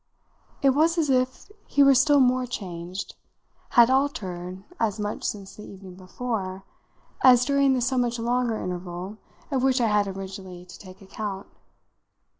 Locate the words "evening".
5.63-5.93